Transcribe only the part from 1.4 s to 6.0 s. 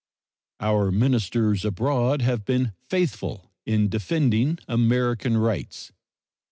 abroad have been faithful in defending American rights.